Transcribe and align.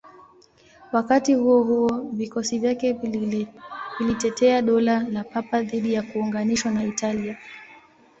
Wakati 0.91 1.33
huo 1.33 1.63
huo, 1.63 2.09
vikosi 2.11 2.59
vyake 2.59 2.93
vilitetea 3.99 4.61
Dola 4.61 4.99
la 4.99 5.23
Papa 5.23 5.61
dhidi 5.61 5.93
ya 5.93 6.01
kuunganishwa 6.03 6.71
na 6.71 6.83
Italia. 6.83 7.37